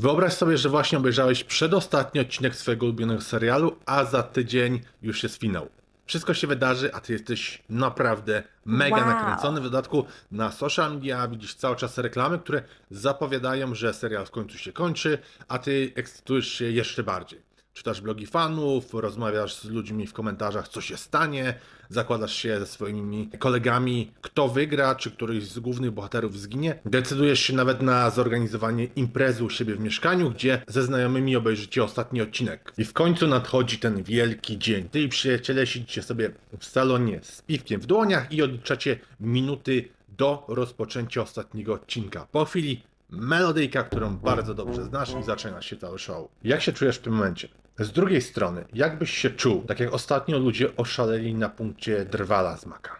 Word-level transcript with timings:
Wyobraź 0.00 0.32
sobie, 0.32 0.58
że 0.58 0.68
właśnie 0.68 0.98
obejrzałeś 0.98 1.44
przedostatni 1.44 2.20
odcinek 2.20 2.56
swojego 2.56 2.86
ulubionego 2.86 3.20
serialu, 3.20 3.76
a 3.86 4.04
za 4.04 4.22
tydzień 4.22 4.80
już 5.02 5.22
jest 5.22 5.36
finał. 5.36 5.68
Wszystko 6.06 6.34
się 6.34 6.46
wydarzy, 6.46 6.94
a 6.94 7.00
ty 7.00 7.12
jesteś 7.12 7.62
naprawdę 7.70 8.42
mega 8.64 8.96
Wow. 8.96 9.06
nakręcony. 9.06 9.60
W 9.60 9.64
dodatku 9.64 10.04
na 10.32 10.52
social 10.52 10.94
media 10.94 11.28
widzisz 11.28 11.54
cały 11.54 11.76
czas 11.76 11.98
reklamy, 11.98 12.38
które 12.38 12.62
zapowiadają, 12.90 13.74
że 13.74 13.94
serial 13.94 14.26
w 14.26 14.30
końcu 14.30 14.58
się 14.58 14.72
kończy, 14.72 15.18
a 15.48 15.58
ty 15.58 15.92
ekscytujesz 15.94 16.48
się 16.48 16.64
jeszcze 16.64 17.02
bardziej. 17.02 17.40
Czytasz 17.80 18.00
blogi 18.00 18.26
fanów, 18.26 18.94
rozmawiasz 18.94 19.54
z 19.54 19.64
ludźmi 19.64 20.06
w 20.06 20.12
komentarzach, 20.12 20.68
co 20.68 20.80
się 20.80 20.96
stanie, 20.96 21.54
zakładasz 21.88 22.34
się 22.34 22.58
ze 22.58 22.66
swoimi 22.66 23.30
kolegami, 23.38 24.12
kto 24.20 24.48
wygra, 24.48 24.94
czy 24.94 25.10
któryś 25.10 25.44
z 25.44 25.58
głównych 25.58 25.90
bohaterów 25.90 26.38
zginie. 26.38 26.78
Decydujesz 26.84 27.40
się 27.40 27.54
nawet 27.54 27.82
na 27.82 28.10
zorganizowanie 28.10 28.84
imprezy 28.84 29.44
u 29.44 29.50
siebie 29.50 29.74
w 29.74 29.80
mieszkaniu, 29.80 30.30
gdzie 30.30 30.62
ze 30.68 30.82
znajomymi 30.82 31.36
obejrzycie 31.36 31.84
ostatni 31.84 32.22
odcinek. 32.22 32.72
I 32.78 32.84
w 32.84 32.92
końcu 32.92 33.26
nadchodzi 33.26 33.78
ten 33.78 34.02
wielki 34.02 34.58
dzień. 34.58 34.88
Ty 34.88 35.00
i 35.00 35.08
przyjaciele 35.08 35.66
siedzicie 35.66 36.02
sobie 36.02 36.30
w 36.58 36.64
salonie 36.64 37.20
z 37.22 37.42
piwkiem 37.42 37.80
w 37.80 37.86
dłoniach 37.86 38.32
i 38.32 38.42
odliczacie 38.42 38.98
minuty 39.20 39.88
do 40.18 40.44
rozpoczęcia 40.48 41.22
ostatniego 41.22 41.74
odcinka. 41.74 42.26
Po 42.32 42.44
chwili 42.44 42.82
melodyjka, 43.10 43.82
którą 43.82 44.16
bardzo 44.16 44.54
dobrze 44.54 44.84
znasz 44.84 45.14
i 45.20 45.22
zaczyna 45.22 45.62
się 45.62 45.76
cały 45.76 45.98
show. 45.98 46.28
Jak 46.44 46.62
się 46.62 46.72
czujesz 46.72 46.96
w 46.96 47.02
tym 47.02 47.12
momencie? 47.12 47.48
Z 47.78 47.92
drugiej 47.92 48.22
strony, 48.22 48.64
jak 48.74 48.98
byś 48.98 49.10
się 49.10 49.30
czuł, 49.30 49.64
tak 49.68 49.80
jak 49.80 49.92
ostatnio 49.92 50.38
ludzie 50.38 50.76
oszaleli 50.76 51.34
na 51.34 51.48
punkcie 51.48 52.04
drwala 52.04 52.56
z 52.56 52.66
maka? 52.66 52.96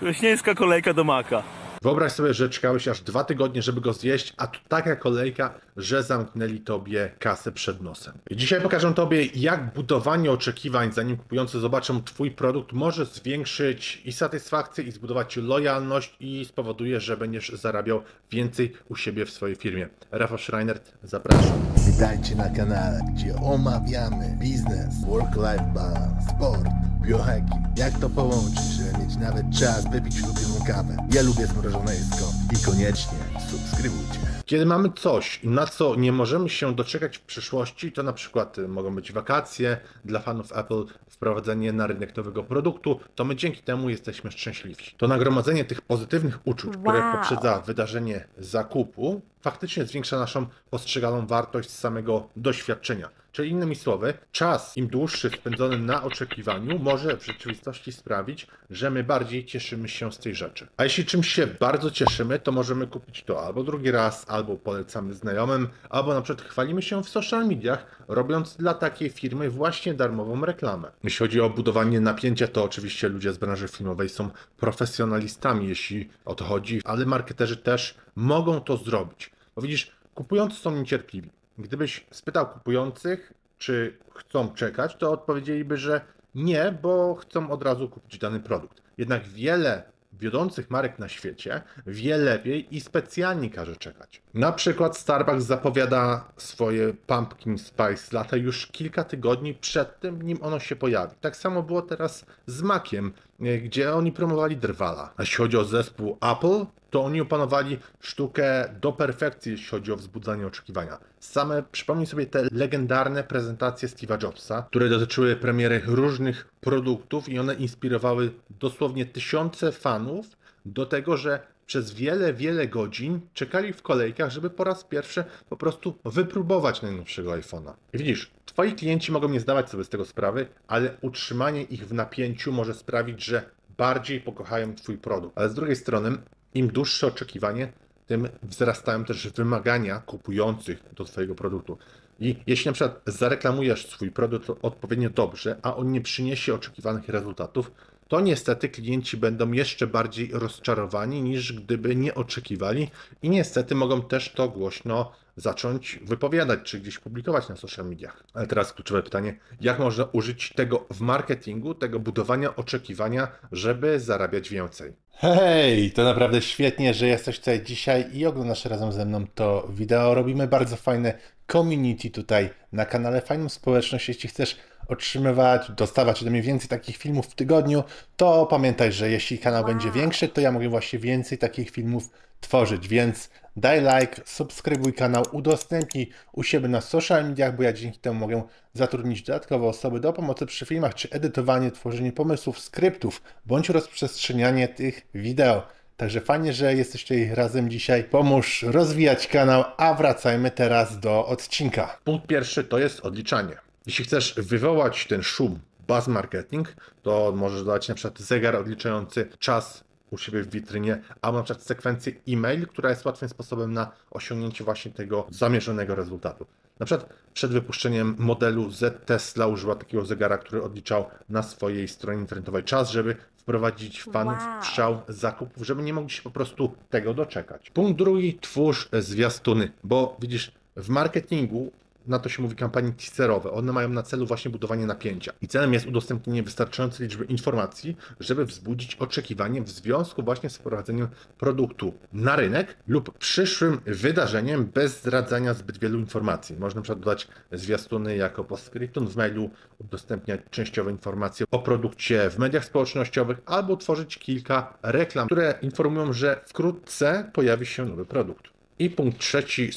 Krośnieńska 0.00 0.54
kolejka 0.54 0.94
do 0.94 1.04
maka. 1.04 1.42
Wyobraź 1.82 2.12
sobie, 2.12 2.34
że 2.34 2.48
czekałeś 2.48 2.88
aż 2.88 3.00
dwa 3.00 3.24
tygodnie, 3.24 3.62
żeby 3.62 3.80
go 3.80 3.92
zjeść, 3.92 4.34
a 4.36 4.46
tu 4.46 4.60
taka 4.68 4.96
kolejka, 4.96 5.54
że 5.78 6.02
zamknęli 6.02 6.60
tobie 6.60 7.10
kasę 7.18 7.52
przed 7.52 7.82
nosem. 7.82 8.14
Dzisiaj 8.30 8.60
pokażę 8.60 8.94
tobie, 8.94 9.24
jak 9.34 9.74
budowanie 9.74 10.32
oczekiwań, 10.32 10.92
zanim 10.92 11.16
kupujący 11.16 11.60
zobaczą 11.60 12.02
twój 12.02 12.30
produkt, 12.30 12.72
może 12.72 13.06
zwiększyć 13.06 14.02
i 14.04 14.12
satysfakcję, 14.12 14.84
i 14.84 14.92
zbudować 14.92 15.36
lojalność, 15.36 16.16
i 16.20 16.44
spowoduje, 16.44 17.00
że 17.00 17.16
będziesz 17.16 17.48
zarabiał 17.48 18.02
więcej 18.30 18.72
u 18.88 18.96
siebie 18.96 19.26
w 19.26 19.30
swojej 19.30 19.56
firmie. 19.56 19.88
Rafał 20.10 20.38
Schreinert, 20.38 20.92
zapraszam. 21.02 21.60
Witajcie 21.86 22.34
na 22.34 22.50
kanale, 22.50 23.00
gdzie 23.14 23.34
omawiamy 23.36 24.36
biznes, 24.40 24.94
work-life 25.06 25.72
balance, 25.74 26.26
sport, 26.36 26.68
biohacking. 27.02 27.78
Jak 27.78 27.98
to 27.98 28.10
połączyć, 28.10 28.64
żeby 28.76 29.04
mieć 29.04 29.16
nawet 29.16 29.46
czas 29.60 29.90
wypić 29.92 30.22
ulubioną 30.22 30.64
kawę. 30.66 30.96
Ja 31.12 31.22
lubię 31.22 31.46
zmrożone 31.46 31.94
jedzko 31.94 32.26
i 32.52 32.64
koniecznie 32.64 33.18
subskrybujcie. 33.50 34.27
Kiedy 34.48 34.66
mamy 34.66 34.90
coś, 34.96 35.40
na 35.44 35.66
co 35.66 35.94
nie 35.96 36.12
możemy 36.12 36.48
się 36.48 36.74
doczekać 36.74 37.18
w 37.18 37.20
przyszłości, 37.20 37.92
to 37.92 38.02
na 38.02 38.12
przykład 38.12 38.58
y, 38.58 38.68
mogą 38.68 38.94
być 38.94 39.12
wakacje, 39.12 39.80
dla 40.04 40.20
fanów 40.20 40.52
Apple 40.56 40.84
wprowadzenie 41.08 41.72
na 41.72 41.86
rynek 41.86 42.16
nowego 42.16 42.44
produktu, 42.44 43.00
to 43.14 43.24
my 43.24 43.36
dzięki 43.36 43.62
temu 43.62 43.90
jesteśmy 43.90 44.32
szczęśliwi. 44.32 44.84
To 44.96 45.08
nagromadzenie 45.08 45.64
tych 45.64 45.80
pozytywnych 45.80 46.38
uczuć, 46.44 46.76
które 46.76 46.98
Wow. 46.98 47.12
poprzedza 47.12 47.60
wydarzenie 47.60 48.24
zakupu, 48.38 49.20
faktycznie 49.40 49.84
zwiększa 49.84 50.18
naszą 50.18 50.46
postrzeganą 50.70 51.26
wartość 51.26 51.70
samego 51.70 52.28
doświadczenia. 52.36 53.08
Czyli 53.38 53.50
innymi 53.50 53.76
słowy, 53.76 54.14
czas 54.32 54.76
im 54.76 54.86
dłuższy 54.86 55.30
spędzony 55.30 55.78
na 55.78 56.02
oczekiwaniu 56.02 56.78
może 56.78 57.16
w 57.16 57.26
rzeczywistości 57.26 57.92
sprawić, 57.92 58.46
że 58.70 58.90
my 58.90 59.04
bardziej 59.04 59.44
cieszymy 59.44 59.88
się 59.88 60.12
z 60.12 60.18
tej 60.18 60.34
rzeczy. 60.34 60.66
A 60.76 60.84
jeśli 60.84 61.04
czymś 61.04 61.28
się 61.28 61.46
bardzo 61.46 61.90
cieszymy, 61.90 62.38
to 62.38 62.52
możemy 62.52 62.86
kupić 62.86 63.22
to 63.22 63.46
albo 63.46 63.62
drugi 63.62 63.90
raz, 63.90 64.24
albo 64.28 64.56
polecamy 64.56 65.14
znajomym, 65.14 65.68
albo 65.90 66.14
na 66.14 66.22
przykład 66.22 66.48
chwalimy 66.48 66.82
się 66.82 67.02
w 67.02 67.08
social 67.08 67.46
mediach, 67.46 68.04
robiąc 68.08 68.56
dla 68.56 68.74
takiej 68.74 69.10
firmy 69.10 69.50
właśnie 69.50 69.94
darmową 69.94 70.44
reklamę. 70.44 70.90
Jeśli 71.04 71.18
chodzi 71.18 71.40
o 71.40 71.50
budowanie 71.50 72.00
napięcia, 72.00 72.48
to 72.48 72.64
oczywiście 72.64 73.08
ludzie 73.08 73.32
z 73.32 73.38
branży 73.38 73.68
filmowej 73.68 74.08
są 74.08 74.30
profesjonalistami, 74.56 75.68
jeśli 75.68 76.08
o 76.24 76.34
to 76.34 76.44
chodzi, 76.44 76.80
ale 76.84 77.06
marketerzy 77.06 77.56
też 77.56 77.94
mogą 78.16 78.60
to 78.60 78.76
zrobić. 78.76 79.30
Bo 79.56 79.62
widzisz, 79.62 79.92
kupujący 80.14 80.56
są 80.56 80.76
niecierpliwi. 80.76 81.37
Gdybyś 81.58 82.06
spytał 82.10 82.46
kupujących, 82.46 83.32
czy 83.58 83.98
chcą 84.14 84.54
czekać, 84.54 84.96
to 84.96 85.12
odpowiedzieliby, 85.12 85.76
że 85.76 86.00
nie, 86.34 86.78
bo 86.82 87.14
chcą 87.14 87.50
od 87.50 87.62
razu 87.62 87.88
kupić 87.88 88.18
dany 88.18 88.40
produkt. 88.40 88.82
Jednak 88.98 89.28
wiele 89.28 89.82
wiodących 90.12 90.70
marek 90.70 90.98
na 90.98 91.08
świecie 91.08 91.62
wie 91.86 92.16
lepiej 92.16 92.76
i 92.76 92.80
specjalnie 92.80 93.50
każe 93.50 93.76
czekać. 93.76 94.22
Na 94.34 94.52
przykład 94.52 94.96
Starbucks 94.96 95.44
zapowiada 95.44 96.24
swoje 96.36 96.94
Pumpkin 96.94 97.58
Spice 97.58 98.16
Latte 98.16 98.38
już 98.38 98.66
kilka 98.66 99.04
tygodni 99.04 99.54
przed 99.54 100.00
tym, 100.00 100.22
nim 100.22 100.38
ono 100.42 100.58
się 100.58 100.76
pojawi. 100.76 101.16
Tak 101.20 101.36
samo 101.36 101.62
było 101.62 101.82
teraz 101.82 102.26
z 102.46 102.62
Maciem, 102.62 103.06
e, 103.06 103.27
gdzie 103.38 103.94
oni 103.94 104.12
promowali 104.12 104.56
drwala. 104.56 105.12
A 105.16 105.22
jeśli 105.22 105.36
chodzi 105.36 105.56
o 105.56 105.64
zespół 105.64 106.18
Apple, 106.20 106.66
to 106.90 107.04
oni 107.04 107.20
opanowali 107.20 107.78
sztukę 108.00 108.74
do 108.80 108.92
perfekcji, 108.92 109.52
jeśli 109.52 109.66
chodzi 109.66 109.92
o 109.92 109.96
wzbudzanie 109.96 110.46
oczekiwania. 110.46 110.98
Same 111.20 111.62
przypomnij 111.72 112.06
sobie 112.06 112.26
te 112.26 112.48
legendarne 112.52 113.24
prezentacje 113.24 113.88
Steve'a 113.88 114.22
Jobsa, 114.22 114.62
które 114.62 114.88
dotyczyły 114.88 115.36
premiery 115.36 115.82
różnych 115.86 116.48
produktów 116.60 117.28
i 117.28 117.38
one 117.38 117.54
inspirowały 117.54 118.30
dosłownie 118.50 119.06
tysiące 119.06 119.72
fanów 119.72 120.26
do 120.66 120.86
tego, 120.86 121.16
że 121.16 121.40
przez 121.68 121.92
wiele, 121.92 122.34
wiele 122.34 122.68
godzin 122.68 123.20
czekali 123.34 123.72
w 123.72 123.82
kolejkach, 123.82 124.30
żeby 124.30 124.50
po 124.50 124.64
raz 124.64 124.84
pierwszy 124.84 125.24
po 125.48 125.56
prostu 125.56 125.98
wypróbować 126.04 126.82
najnowszego 126.82 127.30
iPhone'a. 127.30 127.72
Widzisz, 127.94 128.30
twoi 128.46 128.72
klienci 128.72 129.12
mogą 129.12 129.28
nie 129.28 129.40
zdawać 129.40 129.70
sobie 129.70 129.84
z 129.84 129.88
tego 129.88 130.04
sprawy, 130.04 130.46
ale 130.68 130.96
utrzymanie 131.00 131.62
ich 131.62 131.88
w 131.88 131.92
napięciu 131.92 132.52
może 132.52 132.74
sprawić, 132.74 133.24
że 133.24 133.50
bardziej 133.78 134.20
pokochają 134.20 134.74
twój 134.74 134.98
produkt. 134.98 135.38
Ale 135.38 135.48
z 135.48 135.54
drugiej 135.54 135.76
strony, 135.76 136.18
im 136.54 136.68
dłuższe 136.68 137.06
oczekiwanie, 137.06 137.72
tym 138.06 138.28
wzrastają 138.42 139.04
też 139.04 139.28
wymagania 139.28 139.98
kupujących 139.98 140.82
do 140.94 141.04
twojego 141.04 141.34
produktu. 141.34 141.78
I 142.20 142.36
jeśli 142.46 142.68
na 142.68 142.72
przykład 142.72 143.00
zareklamujesz 143.06 143.86
swój 143.86 144.10
produkt 144.10 144.50
odpowiednio 144.62 145.10
dobrze, 145.10 145.56
a 145.62 145.76
on 145.76 145.92
nie 145.92 146.00
przyniesie 146.00 146.54
oczekiwanych 146.54 147.08
rezultatów, 147.08 147.70
to 148.08 148.20
niestety 148.20 148.68
klienci 148.68 149.16
będą 149.16 149.52
jeszcze 149.52 149.86
bardziej 149.86 150.30
rozczarowani 150.32 151.22
niż 151.22 151.52
gdyby 151.52 151.96
nie 151.96 152.14
oczekiwali 152.14 152.90
i 153.22 153.30
niestety 153.30 153.74
mogą 153.74 154.02
też 154.02 154.32
to 154.32 154.48
głośno 154.48 155.12
zacząć 155.38 155.98
wypowiadać 156.02 156.60
czy 156.64 156.80
gdzieś 156.80 156.98
publikować 156.98 157.48
na 157.48 157.56
social 157.56 157.86
mediach. 157.86 158.24
Ale 158.34 158.46
teraz 158.46 158.72
kluczowe 158.72 159.02
pytanie, 159.02 159.36
jak 159.60 159.78
można 159.78 160.04
użyć 160.12 160.52
tego 160.56 160.86
w 160.90 161.00
marketingu, 161.00 161.74
tego 161.74 162.00
budowania 162.00 162.56
oczekiwania, 162.56 163.28
żeby 163.52 164.00
zarabiać 164.00 164.50
więcej? 164.50 164.92
Hej, 165.14 165.92
to 165.92 166.04
naprawdę 166.04 166.42
świetnie, 166.42 166.94
że 166.94 167.06
jesteś 167.06 167.38
tutaj 167.38 167.62
dzisiaj 167.62 168.16
i 168.16 168.26
oglądasz 168.26 168.64
razem 168.64 168.92
ze 168.92 169.04
mną 169.04 169.26
to 169.34 169.68
wideo. 169.70 170.14
Robimy 170.14 170.48
bardzo 170.48 170.76
fajne 170.76 171.18
community 171.52 172.10
tutaj 172.10 172.50
na 172.72 172.84
kanale, 172.86 173.20
fajną 173.20 173.48
społeczność. 173.48 174.08
Jeśli 174.08 174.28
chcesz 174.28 174.56
otrzymywać, 174.88 175.70
dostawać 175.70 176.22
ode 176.22 176.30
mnie 176.30 176.42
więcej 176.42 176.68
takich 176.68 176.96
filmów 176.96 177.26
w 177.26 177.34
tygodniu, 177.34 177.84
to 178.16 178.46
pamiętaj, 178.46 178.92
że 178.92 179.10
jeśli 179.10 179.38
kanał 179.38 179.64
będzie 179.64 179.90
większy, 179.90 180.28
to 180.28 180.40
ja 180.40 180.52
mogę 180.52 180.68
właśnie 180.68 180.98
więcej 180.98 181.38
takich 181.38 181.70
filmów 181.70 182.10
tworzyć, 182.40 182.88
więc 182.88 183.30
daj 183.60 183.80
like, 183.80 184.22
subskrybuj 184.24 184.92
kanał, 184.92 185.24
udostępnij 185.32 186.10
u 186.32 186.42
siebie 186.42 186.68
na 186.68 186.80
social 186.80 187.24
mediach, 187.24 187.56
bo 187.56 187.62
ja 187.62 187.72
dzięki 187.72 187.98
temu 187.98 188.20
mogę 188.20 188.42
zatrudnić 188.74 189.22
dodatkowe 189.22 189.66
osoby 189.66 190.00
do 190.00 190.12
pomocy 190.12 190.46
przy 190.46 190.66
filmach, 190.66 190.94
czy 190.94 191.10
edytowanie, 191.10 191.70
tworzenie 191.70 192.12
pomysłów, 192.12 192.58
skryptów, 192.58 193.22
bądź 193.46 193.68
rozprzestrzenianie 193.68 194.68
tych 194.68 195.06
wideo. 195.14 195.62
Także 195.96 196.20
fajnie, 196.20 196.52
że 196.52 196.74
jesteś 196.74 197.02
tutaj 197.02 197.34
razem 197.34 197.70
dzisiaj. 197.70 198.04
Pomóż 198.04 198.62
rozwijać 198.62 199.26
kanał, 199.26 199.64
a 199.76 199.94
wracajmy 199.94 200.50
teraz 200.50 201.00
do 201.00 201.26
odcinka. 201.26 201.98
Punkt 202.04 202.26
pierwszy 202.26 202.64
to 202.64 202.78
jest 202.78 203.00
odliczanie. 203.00 203.56
Jeśli 203.86 204.04
chcesz 204.04 204.34
wywołać 204.36 205.06
ten 205.06 205.22
szum 205.22 205.60
buzz 205.88 206.06
marketing, 206.06 206.76
to 207.02 207.32
możesz 207.36 207.64
dodać 207.64 207.88
na 207.88 207.94
przykład 207.94 208.20
zegar 208.20 208.56
odliczający 208.56 209.28
czas 209.38 209.84
u 210.10 210.18
siebie 210.18 210.42
w 210.42 210.50
witrynie, 210.50 211.02
albo 211.22 211.38
na 211.38 211.44
przykład 211.44 211.66
sekwencję 211.66 212.12
e-mail, 212.28 212.66
która 212.66 212.90
jest 212.90 213.04
łatwym 213.04 213.28
sposobem 213.28 213.72
na 213.72 213.92
osiągnięcie 214.10 214.64
właśnie 214.64 214.90
tego 214.90 215.26
zamierzonego 215.30 215.94
rezultatu. 215.94 216.46
Na 216.78 216.86
przykład 216.86 217.08
przed 217.34 217.50
wypuszczeniem 217.50 218.14
modelu 218.18 218.70
Z 218.70 219.06
Tesla 219.06 219.46
użyła 219.46 219.74
takiego 219.74 220.04
zegara, 220.04 220.38
który 220.38 220.62
odliczał 220.62 221.04
na 221.28 221.42
swojej 221.42 221.88
stronie 221.88 222.20
internetowej 222.20 222.64
czas, 222.64 222.90
żeby 222.90 223.16
wprowadzić 223.36 224.02
fanów 224.02 224.38
Wow. 224.38 224.62
w 224.62 224.66
szał 224.66 225.02
zakupów, 225.08 225.66
żeby 225.66 225.82
nie 225.82 225.92
mogli 225.92 226.10
się 226.10 226.22
po 226.22 226.30
prostu 226.30 226.74
tego 226.90 227.14
doczekać. 227.14 227.70
Punkt 227.70 227.98
drugi, 227.98 228.38
twórz 228.40 228.88
zwiastuny, 228.92 229.72
bo 229.84 230.16
widzisz, 230.20 230.52
w 230.76 230.88
marketingu 230.88 231.72
na 232.08 232.18
to 232.18 232.28
się 232.28 232.42
mówi 232.42 232.56
kampanie 232.56 232.92
teaserowe. 232.92 233.50
One 233.50 233.72
mają 233.72 233.88
na 233.88 234.02
celu 234.02 234.26
właśnie 234.26 234.50
budowanie 234.50 234.86
napięcia. 234.86 235.32
I 235.42 235.48
celem 235.48 235.72
jest 235.72 235.86
udostępnienie 235.86 236.42
wystarczającej 236.42 237.06
liczby 237.06 237.24
informacji, 237.24 237.96
żeby 238.20 238.44
wzbudzić 238.44 238.94
oczekiwanie 238.94 239.62
w 239.62 239.68
związku 239.68 240.22
właśnie 240.22 240.50
z 240.50 240.56
wprowadzeniem 240.56 241.08
produktu 241.38 241.94
na 242.12 242.36
rynek 242.36 242.76
lub 242.86 243.18
przyszłym 243.18 243.80
wydarzeniem 243.86 244.64
bez 244.64 245.00
zdradzania 245.00 245.54
zbyt 245.54 245.78
wielu 245.78 245.98
informacji. 245.98 246.56
Można 246.56 246.78
na 246.78 246.82
przykład 246.82 247.00
dodać 247.00 247.28
zwiastuny 247.52 248.16
jako 248.16 248.44
postscriptum 248.44 249.06
w 249.06 249.16
mailu, 249.16 249.50
udostępniać 249.78 250.40
częściowe 250.50 250.90
informacje 250.90 251.46
o 251.50 251.58
produkcie 251.58 252.30
w 252.30 252.38
mediach 252.38 252.64
społecznościowych 252.64 253.38
albo 253.46 253.76
tworzyć 253.76 254.18
kilka 254.18 254.78
reklam, 254.82 255.26
które 255.26 255.54
informują, 255.62 256.12
że 256.12 256.40
wkrótce 256.46 257.30
pojawi 257.32 257.66
się 257.66 257.84
nowy 257.84 258.04
produkt. 258.04 258.44
I 258.78 258.90
punkt 258.90 259.18
trzeci 259.18 259.70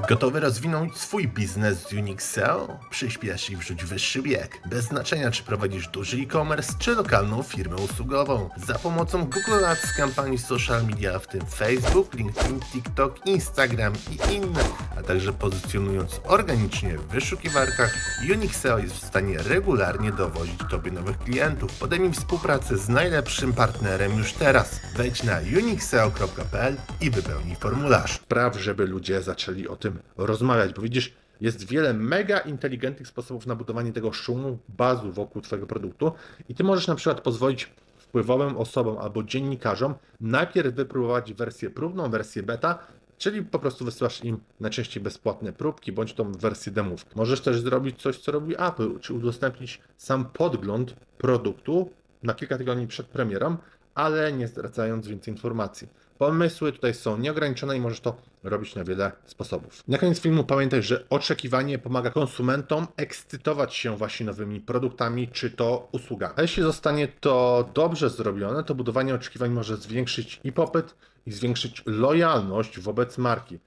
Gotowy 0.00 0.40
rozwinąć 0.40 0.96
swój 0.96 1.28
biznes 1.28 1.88
z 1.88 1.92
Unix 1.92 2.30
SEO? 2.30 2.78
Przyspiesz 2.90 3.50
i 3.50 3.56
wrzuć 3.56 3.84
wyższy 3.84 4.22
bieg. 4.22 4.60
Bez 4.66 4.84
znaczenia, 4.84 5.30
czy 5.30 5.42
prowadzisz 5.42 5.88
duży 5.88 6.16
e-commerce, 6.16 6.72
czy 6.78 6.94
lokalną 6.94 7.42
firmę 7.42 7.76
usługową. 7.76 8.50
Za 8.66 8.78
pomocą 8.78 9.24
Google 9.24 9.64
Ads, 9.64 9.92
kampanii 9.96 10.38
social 10.38 10.86
media, 10.86 11.18
w 11.18 11.26
tym 11.26 11.46
Facebook, 11.46 12.14
LinkedIn, 12.14 12.60
TikTok, 12.60 13.26
Instagram 13.26 13.92
i 14.10 14.34
inne, 14.34 14.64
a 14.98 15.02
także 15.02 15.32
pozycjonując 15.32 16.20
organicznie 16.24 16.98
w 16.98 17.06
wyszukiwarkach, 17.06 17.94
Unix 18.32 18.60
SEO 18.60 18.78
jest 18.78 18.94
w 18.94 19.06
stanie 19.06 19.38
regularnie 19.38 20.12
dowozić 20.12 20.60
Tobie 20.70 20.90
nowych 20.90 21.18
klientów. 21.18 21.72
Podejmij 21.78 22.12
współpracę 22.12 22.78
z 22.78 22.88
najlepszym 22.88 23.52
partnerem 23.52 24.18
już 24.18 24.32
teraz. 24.32 24.80
Wejdź 24.96 25.22
na 25.22 25.38
unixseo.pl 25.58 26.76
i 27.00 27.10
wypełnij 27.10 27.56
formularz. 27.56 28.12
spraw, 28.12 28.56
żeby 28.56 28.86
ludzie 28.86 29.22
zaczęli 29.22 29.68
o 29.68 29.76
tym 29.86 29.98
rozmawiać, 30.16 30.74
bo 30.74 30.82
widzisz, 30.82 31.12
jest 31.40 31.66
wiele 31.68 31.94
mega 31.94 32.38
inteligentnych 32.38 33.08
sposobów 33.08 33.46
na 33.46 33.54
budowanie 33.56 33.92
tego 33.92 34.12
szumu, 34.12 34.58
bazu 34.68 35.12
wokół 35.12 35.42
Twojego 35.42 35.66
produktu 35.66 36.12
i 36.48 36.54
Ty 36.54 36.64
możesz 36.64 36.86
na 36.86 36.94
przykład 36.94 37.20
pozwolić 37.20 37.70
wpływowym 37.96 38.56
osobom 38.56 38.98
albo 38.98 39.22
dziennikarzom 39.22 39.94
najpierw 40.20 40.74
wypróbować 40.74 41.34
wersję 41.34 41.70
próbną, 41.70 42.10
wersję 42.10 42.42
beta, 42.42 42.78
czyli 43.18 43.42
po 43.42 43.58
prostu 43.58 43.84
wysyłasz 43.84 44.24
im 44.24 44.40
najczęściej 44.60 45.02
bezpłatne 45.02 45.52
próbki, 45.52 45.92
bądź 45.92 46.14
tą 46.14 46.32
wersję 46.32 46.72
demówki. 46.72 47.10
Możesz 47.14 47.40
też 47.40 47.60
zrobić 47.60 48.02
coś, 48.02 48.18
co 48.18 48.32
robi 48.32 48.54
Apple, 48.58 49.00
czy 49.00 49.14
udostępnić 49.14 49.80
sam 49.96 50.24
podgląd 50.24 50.94
produktu 51.18 51.90
na 52.22 52.34
kilka 52.34 52.58
tygodni 52.58 52.86
przed 52.86 53.06
premierą, 53.06 53.56
ale 53.94 54.32
nie 54.32 54.48
zdradzając 54.48 55.08
więcej 55.08 55.34
informacji. 55.34 55.88
Pomysły 56.18 56.72
tutaj 56.72 56.94
są 56.94 57.18
nieograniczone 57.18 57.76
i 57.76 57.80
możesz 57.80 58.00
to 58.00 58.16
robić 58.42 58.74
na 58.74 58.84
wiele 58.84 59.12
sposobów. 59.26 59.82
Na 59.88 59.98
koniec 59.98 60.20
filmu 60.20 60.44
pamiętaj, 60.44 60.82
że 60.82 61.08
oczekiwanie 61.10 61.78
pomaga 61.78 62.10
konsumentom 62.10 62.86
ekscytować 62.96 63.74
się 63.74 63.96
właśnie 63.96 64.26
nowymi 64.26 64.60
produktami 64.60 65.28
czy 65.28 65.50
to 65.50 65.88
usługami. 65.92 66.34
A 66.36 66.42
jeśli 66.42 66.62
zostanie 66.62 67.08
to 67.08 67.68
dobrze 67.74 68.10
zrobione, 68.10 68.64
to 68.64 68.74
budowanie 68.74 69.14
oczekiwań 69.14 69.50
może 69.50 69.76
zwiększyć 69.76 70.40
i 70.44 70.52
popyt, 70.52 70.94
i 71.26 71.32
zwiększyć 71.32 71.82
lojalność 71.86 72.80
wobec 72.80 73.18
marki. 73.18 73.58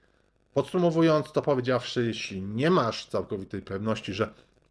Podsumowując 0.53 1.31
to 1.31 1.41
powiedziawszy, 1.41 2.05
jeśli 2.05 2.41
nie 2.41 2.69
masz 2.69 3.05
całkowitej 3.05 3.61
pewności, 3.61 4.13
że 4.13 4.29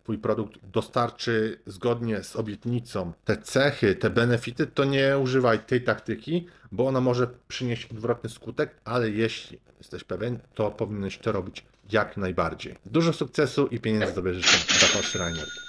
Twój 0.08 0.18
produkt 0.18 0.58
dostarczy 0.62 1.58
zgodnie 1.66 2.22
z 2.22 2.36
obietnicą 2.36 3.12
te 3.24 3.36
cechy, 3.36 3.94
te 3.94 4.10
benefity, 4.10 4.66
to 4.66 4.84
nie 4.84 5.18
używaj 5.18 5.58
tej 5.58 5.82
taktyki, 5.82 6.46
bo 6.72 6.86
ona 6.86 7.00
może 7.00 7.26
przynieść 7.48 7.86
odwrotny 7.90 8.30
skutek, 8.30 8.74
ale 8.84 9.10
jeśli 9.10 9.58
jesteś 9.78 10.04
pewien, 10.04 10.38
to 10.54 10.70
powinieneś 10.70 11.18
to 11.18 11.32
robić 11.32 11.64
jak 11.92 12.16
najbardziej. 12.16 12.74
Dużo 12.86 13.12
sukcesu 13.12 13.66
i 13.66 13.80
pieniędzy 13.80 14.14
sobie 14.14 14.34
życzę. 14.34 14.56
Rafał 14.82 15.02
Schreiner. 15.02 15.67